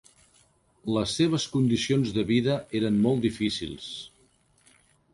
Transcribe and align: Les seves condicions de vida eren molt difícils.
Les 0.95 1.13
seves 1.19 1.45
condicions 1.57 2.15
de 2.17 2.25
vida 2.33 2.57
eren 2.83 3.01
molt 3.07 3.25
difícils. 3.31 3.95